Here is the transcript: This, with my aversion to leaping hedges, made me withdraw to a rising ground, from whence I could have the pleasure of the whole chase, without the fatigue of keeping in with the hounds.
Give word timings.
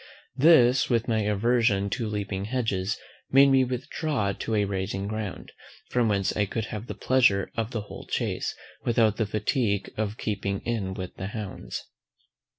This, 0.35 0.89
with 0.89 1.07
my 1.07 1.19
aversion 1.25 1.87
to 1.91 2.07
leaping 2.07 2.45
hedges, 2.45 2.97
made 3.29 3.49
me 3.49 3.63
withdraw 3.63 4.31
to 4.33 4.55
a 4.55 4.65
rising 4.65 5.05
ground, 5.07 5.51
from 5.91 6.07
whence 6.09 6.35
I 6.35 6.47
could 6.47 6.65
have 6.73 6.87
the 6.87 6.95
pleasure 6.95 7.51
of 7.55 7.69
the 7.69 7.81
whole 7.81 8.07
chase, 8.07 8.55
without 8.83 9.17
the 9.17 9.27
fatigue 9.27 9.91
of 9.97 10.17
keeping 10.17 10.61
in 10.61 10.95
with 10.95 11.17
the 11.17 11.27
hounds. 11.27 11.83